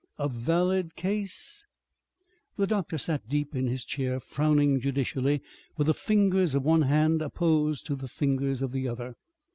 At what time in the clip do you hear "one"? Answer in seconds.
6.63-6.81